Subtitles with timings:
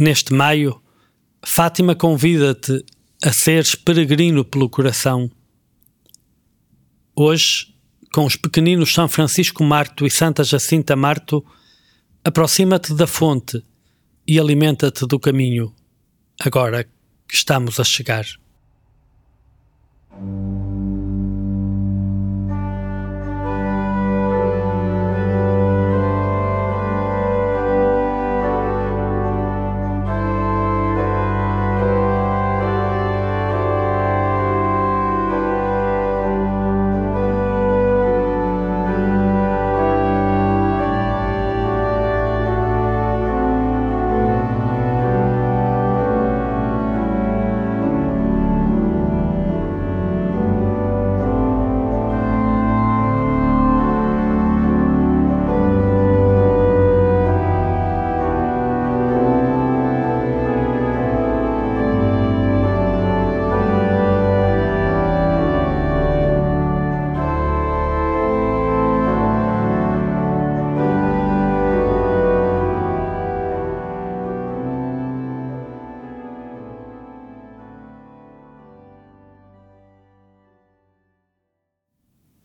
[0.00, 0.80] Neste maio,
[1.44, 2.84] Fátima convida-te
[3.20, 5.28] a seres peregrino pelo coração.
[7.16, 7.74] Hoje,
[8.14, 11.44] com os pequeninos São Francisco Marto e Santa Jacinta Marto,
[12.24, 13.60] aproxima-te da fonte
[14.24, 15.74] e alimenta-te do caminho,
[16.38, 18.24] agora que estamos a chegar.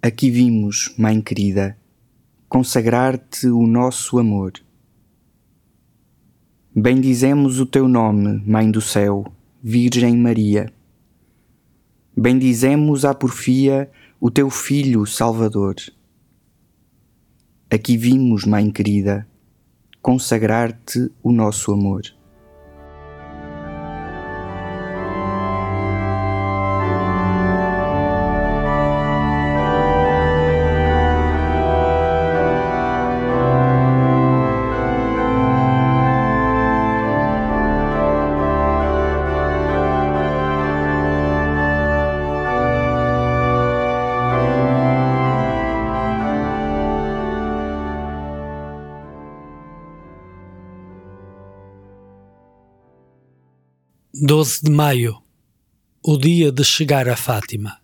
[0.06, 1.78] Aqui vimos, Mãe querida,
[2.50, 4.52] consagrar-te o nosso amor.
[6.76, 9.24] Bendizemos o teu nome, Mãe do céu,
[9.64, 10.70] Virgem Maria.
[12.18, 13.90] Bendizemos à porfia
[14.20, 15.76] o teu Filho Salvador.
[17.72, 19.26] Aqui vimos, Mãe querida,
[20.02, 22.02] consagrar-te o nosso amor.
[54.36, 55.22] Doze de maio,
[56.04, 57.83] o dia de chegar a Fátima.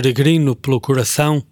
[0.00, 1.44] Peregrino pelo coração,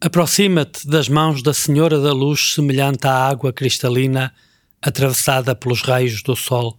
[0.00, 4.32] aproxima-te das mãos da Senhora da Luz, semelhante à água cristalina
[4.80, 6.78] atravessada pelos raios do sol.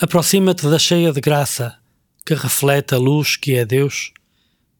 [0.00, 1.76] Aproxima-te da cheia de graça,
[2.24, 4.14] que reflete a luz que é Deus,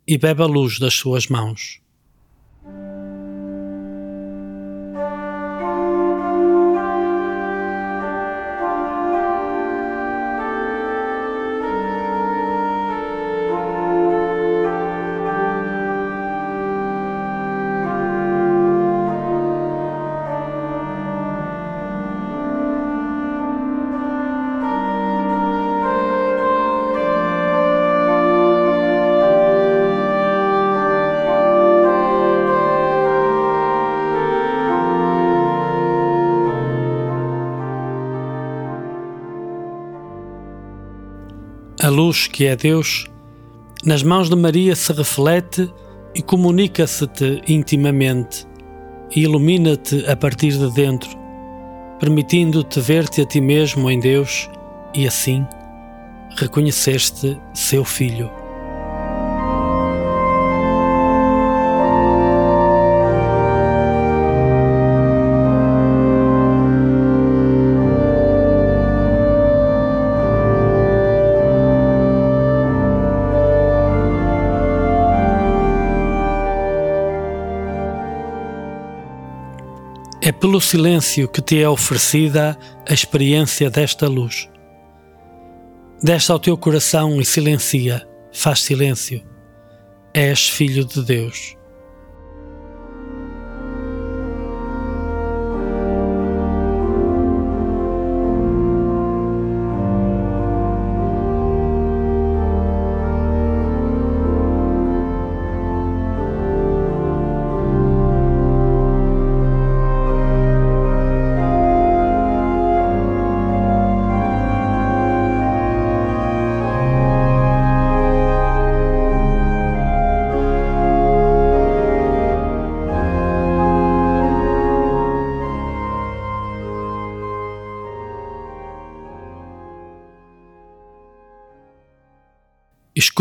[0.09, 1.82] e bebe a luz das suas mãos.
[42.27, 43.07] Que é Deus,
[43.85, 45.73] nas mãos de Maria se reflete
[46.15, 48.47] e comunica-se-te intimamente
[49.15, 51.11] e ilumina-te a partir de dentro,
[51.99, 54.49] permitindo-te ver-te a ti mesmo em Deus
[54.95, 55.47] e assim
[56.37, 58.42] reconheceste seu Filho.
[80.43, 82.59] Pelo silêncio que te é oferecida
[82.89, 84.51] a experiência desta luz.
[86.03, 89.23] Desce ao teu coração e silencia, faz silêncio.
[90.13, 91.57] És filho de Deus.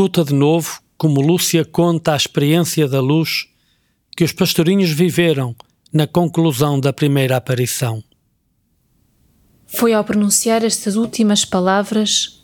[0.02, 3.48] Escuta de novo como Lúcia conta a experiência da luz
[4.18, 5.56] que os pastorinhos viveram
[5.94, 8.04] na conclusão da primeira aparição.
[9.68, 12.44] Foi ao pronunciar estas últimas palavras: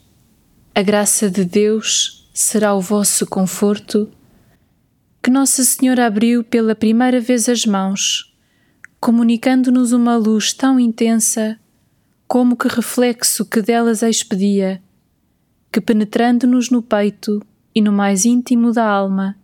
[0.75, 4.07] A graça de Deus será o vosso conforto,
[5.24, 8.38] que Nossa Senhora abriu pela primeira vez as mãos,
[9.00, 11.59] comunicando-nos uma luz tão intensa
[12.27, 14.80] como que reflexo que delas expedia,
[15.77, 17.39] que penetrando-nos no peito
[17.75, 19.38] e no mais íntimo da alma,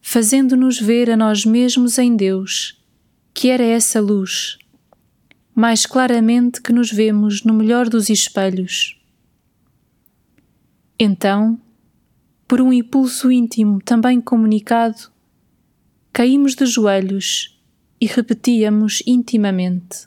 [0.00, 2.80] fazendo-nos ver a nós mesmos em Deus,
[3.34, 4.56] que era essa luz,
[5.52, 9.02] mais claramente que nos vemos no melhor dos espelhos.
[10.96, 11.60] Então,
[12.46, 15.10] por um impulso íntimo também comunicado,
[16.12, 17.60] caímos de joelhos
[18.00, 20.06] e repetíamos intimamente.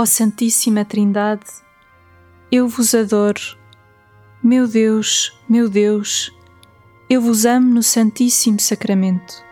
[0.00, 1.44] Ó Santíssima Trindade,
[2.50, 3.38] eu vos adoro.
[4.42, 6.34] Meu Deus, meu Deus,
[7.10, 9.44] eu vos amo no Santíssimo Sacramento.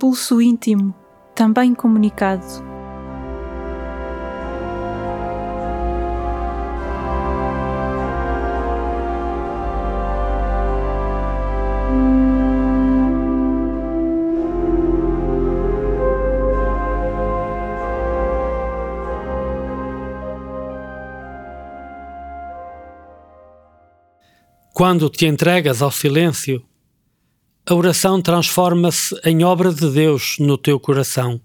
[0.00, 0.94] Impulso íntimo,
[1.34, 2.42] também comunicado.
[24.72, 26.69] Quando te entregas ao silêncio,
[27.70, 31.40] a oração transforma-se em obra de Deus no teu coração.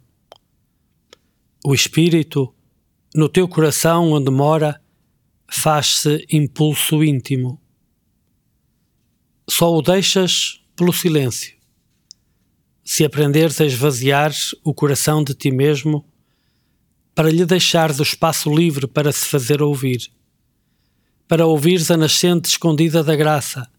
[1.64, 2.52] O Espírito,
[3.14, 4.82] no teu coração onde mora,
[5.48, 7.62] faz-se impulso íntimo.
[9.48, 11.56] Só o deixas pelo silêncio.
[12.84, 16.10] Se aprenderes a esvaziar o coração de ti mesmo,
[17.14, 20.12] para lhe deixares o espaço livre para se fazer ouvir,
[21.28, 23.70] para ouvires a nascente escondida da graça,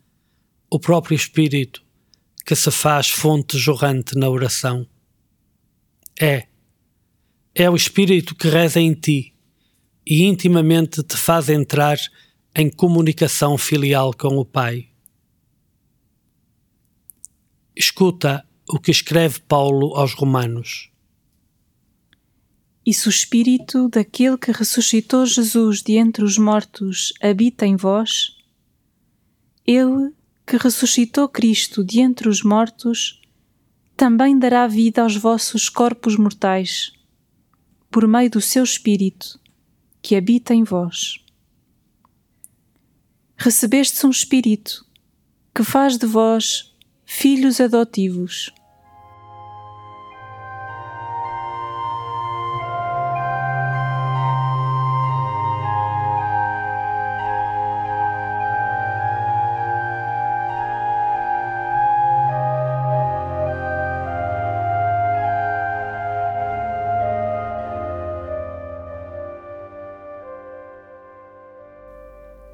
[0.70, 1.85] o próprio Espírito,
[2.46, 4.86] que se faz fonte jorrante na oração.
[6.18, 6.46] É.
[7.52, 9.34] É o Espírito que reza em ti
[10.06, 11.98] e intimamente te faz entrar
[12.54, 14.88] em comunicação filial com o Pai.
[17.74, 20.90] Escuta o que escreve Paulo aos Romanos.
[22.86, 28.36] E se o Espírito daquele que ressuscitou Jesus de entre os mortos habita em vós,
[29.66, 30.15] ele
[30.46, 33.20] que ressuscitou Cristo de entre os mortos,
[33.96, 36.92] também dará vida aos vossos corpos mortais,
[37.90, 39.40] por meio do seu Espírito,
[40.00, 41.18] que habita em vós.
[43.36, 44.86] Recebestes um Espírito,
[45.54, 46.74] que faz de vós
[47.04, 48.52] filhos adotivos.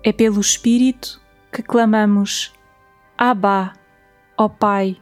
[0.05, 1.21] É pelo Espírito
[1.53, 2.53] que clamamos:
[3.17, 3.73] Abba,
[4.37, 4.97] ó Pai.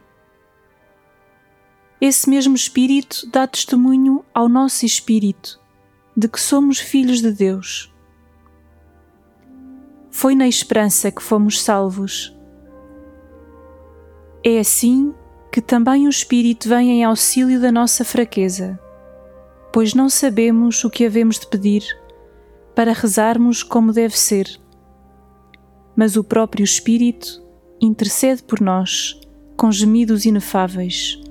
[1.99, 5.59] Esse mesmo Espírito dá testemunho ao nosso espírito
[6.15, 7.91] de que somos filhos de Deus.
[10.11, 12.37] Foi na esperança que fomos salvos.
[14.43, 15.15] É assim
[15.51, 18.79] que também o Espírito vem em auxílio da nossa fraqueza,
[19.73, 21.83] pois não sabemos o que havemos de pedir
[22.75, 24.60] para rezarmos como deve ser
[26.01, 27.43] mas o próprio Espírito
[27.79, 29.21] intercede por nós
[29.55, 31.21] com gemidos inefáveis.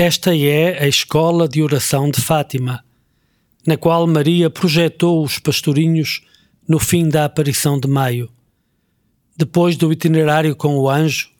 [0.00, 2.84] Esta é a escola de oração de Fátima,
[3.66, 6.20] na qual Maria projetou os pastorinhos
[6.68, 8.30] no fim da aparição de maio,
[9.36, 11.30] depois do itinerário com o anjo,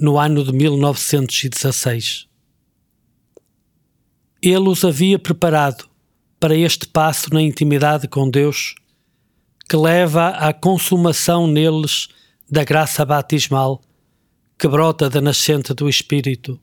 [0.00, 2.26] no ano de 1916.
[4.40, 5.86] Ele os havia preparado
[6.40, 8.74] para este passo na intimidade com Deus,
[9.68, 12.08] que leva à consumação neles
[12.50, 13.82] da graça batismal
[14.58, 16.58] que brota da nascente do Espírito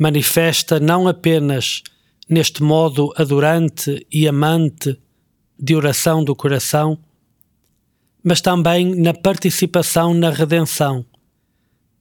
[0.00, 1.82] manifesta não apenas
[2.26, 4.98] neste modo adorante e amante
[5.58, 6.98] de oração do coração,
[8.24, 11.04] mas também na participação na redenção,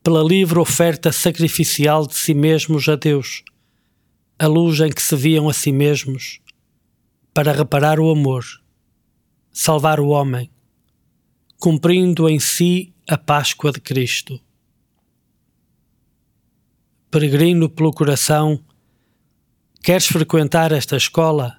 [0.01, 3.43] pela livre oferta sacrificial de si mesmos a Deus,
[4.37, 6.39] a luz em que se viam a si mesmos,
[7.33, 8.45] para reparar o amor,
[9.51, 10.49] salvar o homem,
[11.59, 14.39] cumprindo em si a Páscoa de Cristo
[17.11, 18.59] peregrino pelo coração,
[19.81, 21.58] queres frequentar esta escola?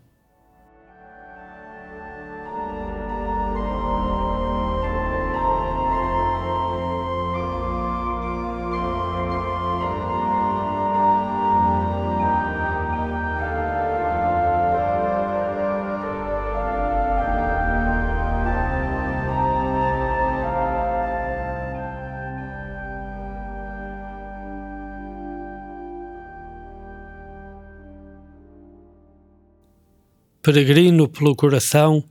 [30.42, 32.02] Peregrino pelo coração,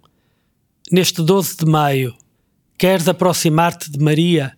[0.91, 2.15] neste 12 de maio,
[2.77, 4.55] queres aproximar-te de Maria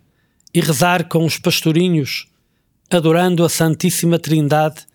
[0.53, 2.27] e rezar com os pastorinhos,
[2.89, 4.85] adorando a Santíssima Trindade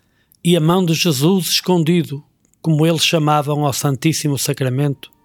[0.43, 2.23] e a mão de Jesus escondido,
[2.61, 5.16] como eles chamavam ao Santíssimo Sacramento?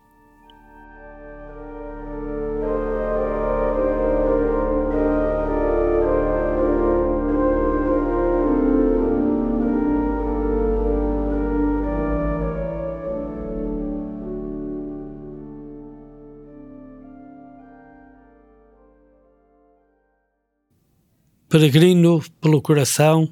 [21.52, 23.28] Peregrino pelo coração,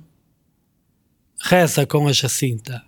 [1.40, 2.82] reza com a Jacinta.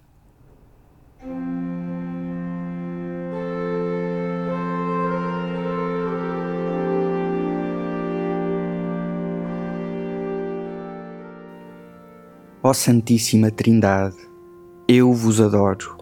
[12.62, 14.18] Ó Santíssima Trindade,
[14.86, 15.96] eu vos adoro.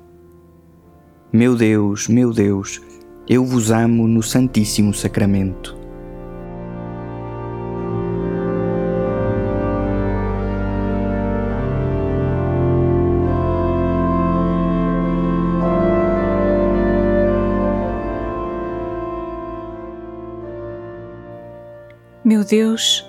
[1.32, 2.82] Meu Deus, meu Deus,
[3.28, 5.79] eu vos amo no Santíssimo Sacramento.
[22.30, 23.04] Meu Deus,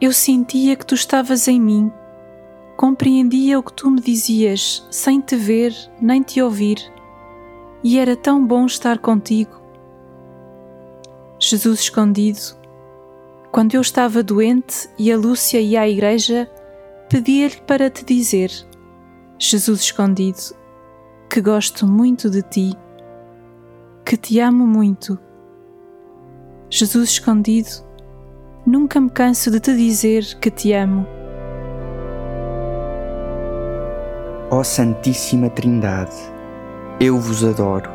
[0.00, 1.92] eu sentia que tu estavas em mim,
[2.78, 6.78] compreendia o que tu me dizias sem te ver nem te ouvir,
[7.84, 9.60] e era tão bom estar contigo.
[11.38, 12.40] Jesus escondido,
[13.52, 16.50] quando eu estava doente e a Lúcia ia à igreja,
[17.10, 18.50] pedia-lhe para te dizer,
[19.38, 20.56] Jesus escondido,
[21.28, 22.72] que gosto muito de ti,
[24.06, 25.18] que te amo muito.
[26.70, 27.86] Jesus escondido,
[28.64, 31.06] nunca me canso de te dizer que te amo.
[34.50, 36.16] Ó Santíssima Trindade,
[36.98, 37.90] eu vos adoro.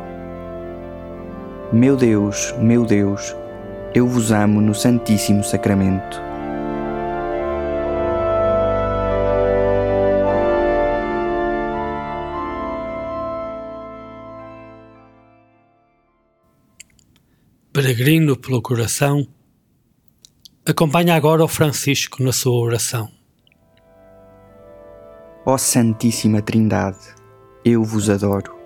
[1.72, 3.34] Meu Deus, meu Deus,
[3.94, 6.22] eu vos amo no Santíssimo Sacramento.
[17.72, 19.26] Peregrino pelo coração,
[20.66, 23.10] Acompanha agora o Francisco na sua oração.
[25.44, 27.14] Ó Santíssima Trindade,
[27.62, 28.56] eu vos adoro.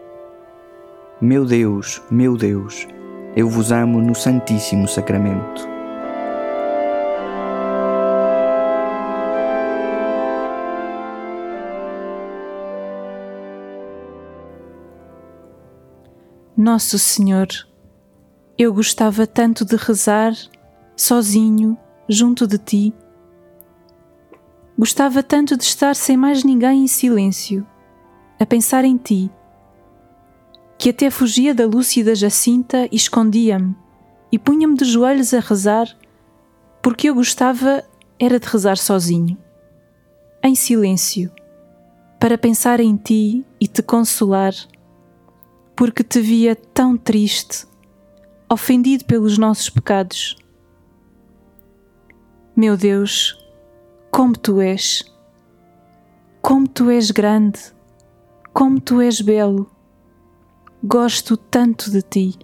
[1.21, 2.87] Meu Deus, meu Deus,
[3.35, 5.67] eu vos amo no Santíssimo Sacramento.
[16.57, 17.49] Nosso Senhor,
[18.57, 20.33] eu gostava tanto de rezar
[20.97, 21.76] sozinho
[22.09, 22.95] junto de ti.
[24.79, 27.67] Gostava tanto de estar sem mais ninguém em silêncio,
[28.38, 29.31] a pensar em ti,
[30.79, 33.75] que até fugia da Lúcia e da Jacinta e escondia-me
[34.31, 35.88] e punha-me de joelhos a rezar,
[36.83, 37.85] porque eu gostava
[38.19, 39.37] era de rezar sozinho,
[40.43, 41.33] em silêncio,
[42.19, 44.55] para pensar em ti e te consolar,
[45.75, 47.67] porque te via tão triste,
[48.50, 50.37] ofendido pelos nossos pecados.
[52.59, 53.38] Meu Deus,
[54.11, 55.05] como tu és,
[56.43, 57.61] como tu és grande,
[58.53, 59.71] como tu és belo.
[60.83, 62.35] Gosto tanto de ti.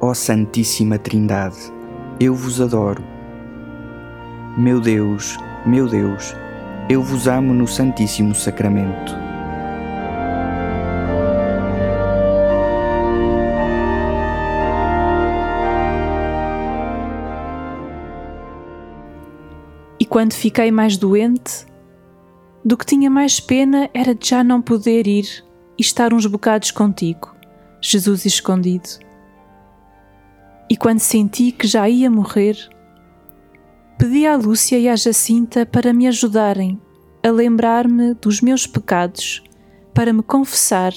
[0.00, 1.72] Ó Santíssima Trindade,
[2.18, 3.00] eu vos adoro.
[4.58, 6.34] Meu Deus, meu Deus,
[6.88, 9.25] eu vos amo no Santíssimo Sacramento.
[20.06, 21.66] E quando fiquei mais doente,
[22.64, 25.44] do que tinha mais pena era de já não poder ir
[25.76, 27.34] e estar uns bocados contigo,
[27.80, 28.88] Jesus escondido.
[30.70, 32.56] E quando senti que já ia morrer,
[33.98, 36.80] pedi à Lúcia e à Jacinta para me ajudarem
[37.20, 39.42] a lembrar-me dos meus pecados,
[39.92, 40.92] para me confessar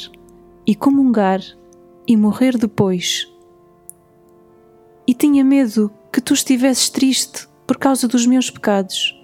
[0.68, 1.42] e comungar
[2.08, 3.28] e morrer depois.
[5.08, 9.16] E tinha medo que tu estivesses triste por causa dos meus pecados.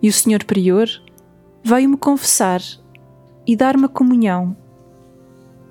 [0.00, 0.88] E o Senhor Prior
[1.62, 2.62] veio-me confessar
[3.46, 4.56] e dar-me a comunhão.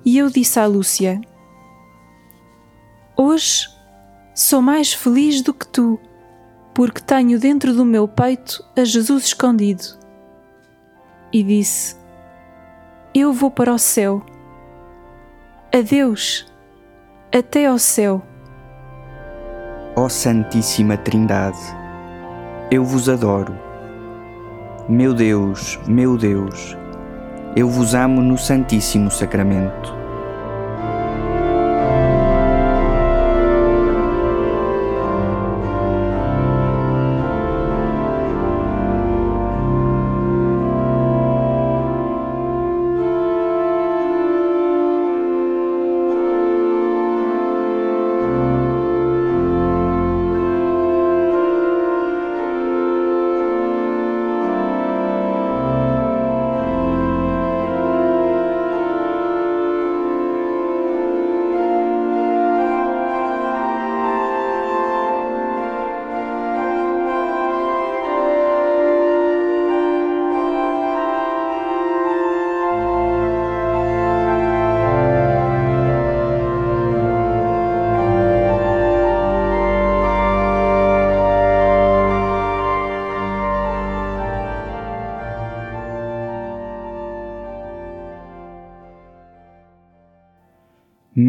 [0.04, 1.20] E eu disse à Lúcia:
[3.16, 3.68] Hoje
[4.32, 5.98] sou mais feliz do que tu,
[6.72, 9.98] porque tenho dentro do meu peito a Jesus escondido.
[11.32, 11.96] E disse:
[13.12, 14.24] Eu vou para o céu.
[15.74, 16.46] Adeus,
[17.34, 18.29] até ao céu.
[19.96, 21.58] Ó Santíssima Trindade,
[22.70, 23.52] eu vos adoro.
[24.88, 26.76] Meu Deus, meu Deus,
[27.56, 29.99] eu vos amo no Santíssimo Sacramento.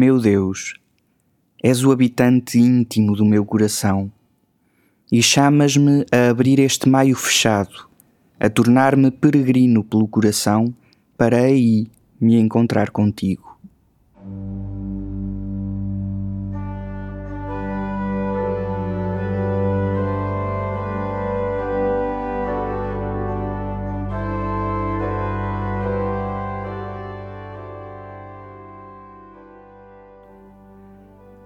[0.04, 0.74] Meu Deus,
[1.62, 4.10] és o habitante íntimo do meu coração
[5.12, 7.88] e chamas-me a abrir este maio fechado,
[8.40, 10.74] a tornar-me peregrino pelo coração
[11.16, 11.86] para aí
[12.20, 13.51] me encontrar contigo.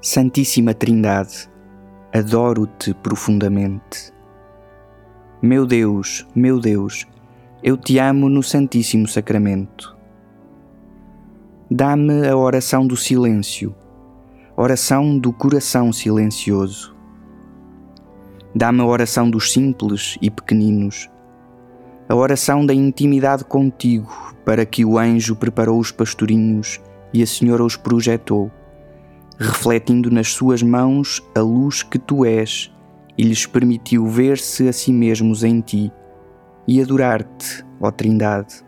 [0.08, 1.50] Santíssima Trindade,
[2.14, 4.12] adoro-te profundamente.
[5.42, 7.04] Meu Deus, meu Deus,
[7.60, 9.96] eu te amo no Santíssimo Sacramento.
[11.68, 13.74] Dá-me a oração do silêncio,
[14.56, 16.94] oração do coração silencioso.
[18.54, 21.10] Dá-me a oração dos simples e pequeninos,
[22.08, 26.80] a oração da intimidade contigo, para que o anjo preparou os pastorinhos
[27.12, 28.52] e a Senhora os projetou
[29.38, 32.72] refletindo nas suas mãos a luz que tu és,
[33.18, 35.92] e lhes permitiu ver-se a si mesmos em ti,
[36.66, 38.64] e adorar-te, ó Trindade,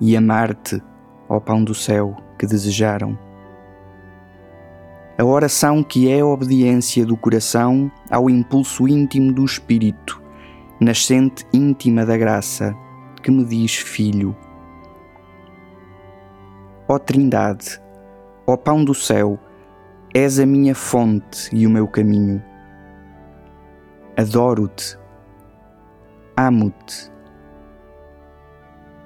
[0.00, 0.82] e amar-te,
[1.28, 3.18] ó Pão do céu, que desejaram.
[5.18, 10.22] A oração que é a obediência do coração ao impulso íntimo do Espírito,
[10.78, 12.76] nascente íntima da graça,
[13.22, 14.36] que me diz Filho.
[16.86, 17.80] Ó Trindade,
[18.46, 19.38] ó Pão do céu,
[20.18, 22.42] És a minha fonte e o meu caminho.
[24.16, 24.98] Adoro-te,
[26.34, 27.12] amo-te.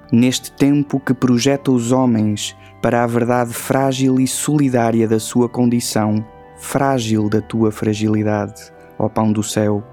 [0.09, 6.25] Neste tempo que projeta os homens para a verdade frágil e solidária da sua condição,
[6.55, 9.83] frágil da tua fragilidade, ó Pão do céu,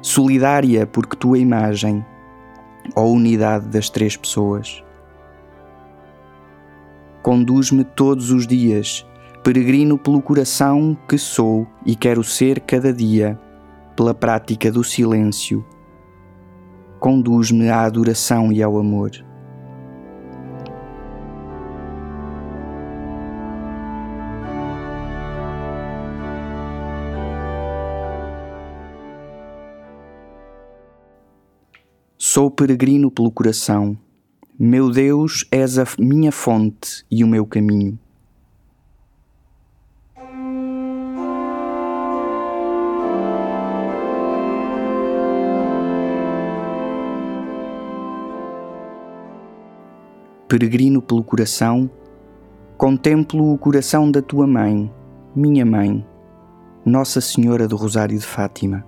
[0.00, 2.02] solidária porque tua imagem,
[2.94, 4.82] ó unidade das três pessoas.
[7.22, 9.06] Conduz-me todos os dias,
[9.46, 13.38] peregrino pelo coração que sou e quero ser cada dia,
[13.94, 15.64] pela prática do silêncio.
[16.98, 19.12] Conduz-me à adoração e ao amor.
[32.18, 33.96] Sou peregrino pelo coração.
[34.58, 37.96] Meu Deus, és a minha fonte e o meu caminho.
[50.58, 51.90] Peregrino pelo coração,
[52.78, 54.90] contemplo o coração da tua mãe,
[55.34, 56.02] minha mãe,
[56.82, 58.82] Nossa Senhora do Rosário de Fátima.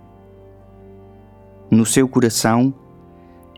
[1.71, 2.73] No seu coração,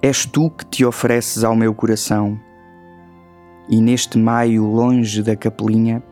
[0.03, 2.37] És tu que te ofereces ao meu coração.
[3.69, 6.03] E neste maio, longe da capelinha,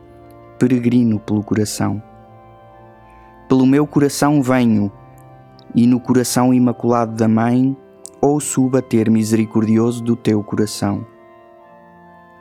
[0.57, 2.01] peregrino pelo coração.
[3.49, 4.89] Pelo meu coração venho,
[5.75, 7.75] e no coração imaculado da Mãe,
[8.21, 11.05] ouço o bater misericordioso do teu coração.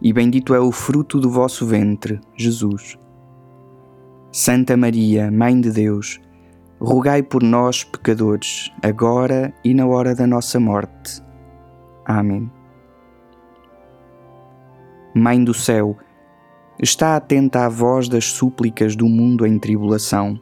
[0.00, 2.98] e bendito é o fruto do vosso ventre, Jesus.
[4.32, 6.20] Santa Maria, Mãe de Deus,
[6.80, 11.22] rogai por nós, pecadores, agora e na hora da nossa morte.
[12.04, 12.50] Amém.
[15.14, 15.96] Mãe do céu,
[16.80, 20.38] está atenta à voz das súplicas do mundo em tribulação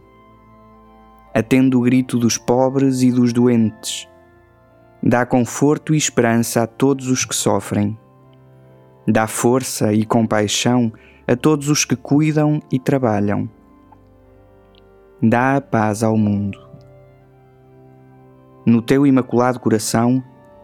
[1.34, 4.08] atende o grito dos pobres e dos doentes.
[5.02, 7.98] Dá conforto e esperança a todos os que sofrem.
[9.06, 10.92] Dá força e compaixão
[11.26, 13.48] a todos os que cuidam e trabalham.
[15.22, 16.58] Dá a paz ao mundo.
[18.66, 20.22] No teu imaculado coração,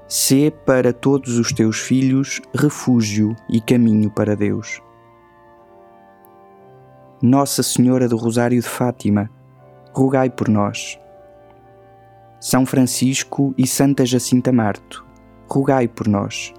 [0.08, 4.80] sê para todos os teus filhos refúgio e caminho para Deus.
[7.22, 9.28] Nossa Senhora do Rosário de Fátima,
[9.92, 10.98] rogai por nós.
[12.40, 15.04] São Francisco e Santa Jacinta Marto,
[15.46, 16.54] rogai por nós.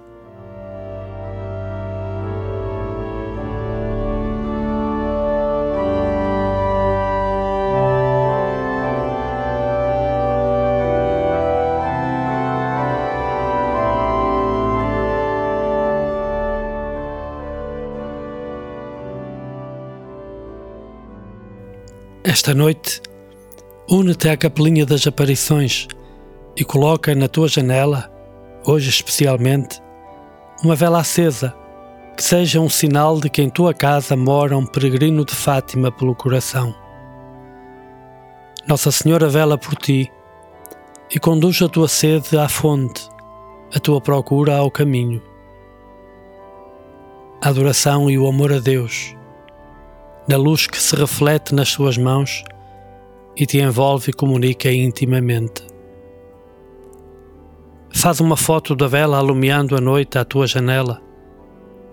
[22.32, 23.02] Esta noite
[23.90, 25.86] Une-te à capelinha das aparições
[26.56, 28.10] e coloca na tua janela,
[28.64, 29.82] hoje especialmente,
[30.64, 31.54] uma vela acesa
[32.16, 36.14] que seja um sinal de que em tua casa mora um peregrino de Fátima pelo
[36.14, 36.74] coração.
[38.66, 40.10] Nossa Senhora vela por ti
[41.14, 43.06] e conduz a tua sede à fonte,
[43.74, 45.20] a tua procura ao caminho.
[47.42, 49.14] A adoração e o amor a Deus,
[50.28, 52.44] na luz que se reflete nas suas mãos,
[53.36, 55.66] e te envolve e comunica intimamente.
[57.90, 61.00] Faz uma foto da vela alumiando a noite à tua janela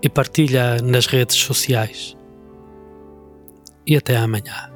[0.02, 2.16] e partilha nas redes sociais.
[3.86, 4.69] E até amanhã.